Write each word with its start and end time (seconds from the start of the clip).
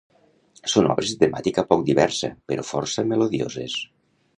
Són 0.75 0.87
obres 0.93 1.11
de 1.11 1.21
temàtica 1.25 1.67
poc 1.75 1.85
diversa 1.93 2.33
però 2.51 2.67
força 2.75 3.09
melodioses. 3.15 3.83